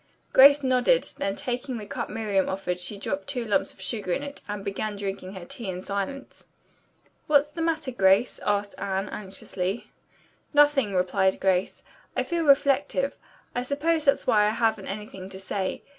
Grace 0.33 0.63
nodded. 0.63 1.03
Then 1.03 1.35
taking 1.35 1.77
the 1.77 1.85
cup 1.85 2.09
Miriam 2.09 2.49
offered 2.49 2.79
she 2.79 2.97
dropped 2.97 3.27
two 3.27 3.45
lumps 3.45 3.71
of 3.71 3.79
sugar 3.79 4.11
in 4.13 4.23
it, 4.23 4.41
and 4.47 4.65
began 4.65 4.95
drinking 4.95 5.33
her 5.33 5.45
tea 5.45 5.69
in 5.69 5.83
silence. 5.83 6.47
"What's 7.27 7.49
the 7.49 7.61
matter, 7.61 7.91
Grace?" 7.91 8.39
asked 8.43 8.73
Anne 8.79 9.09
anxiously. 9.09 9.91
"Nothing," 10.55 10.95
replied 10.95 11.39
Grace. 11.39 11.83
"I 12.17 12.23
feel 12.23 12.45
reflective. 12.45 13.15
I 13.53 13.61
suppose 13.61 14.03
that's 14.05 14.25
why 14.25 14.47
I 14.47 14.57
haven't 14.57 14.87
anything 14.87 15.29
to 15.29 15.39
say. 15.39 15.83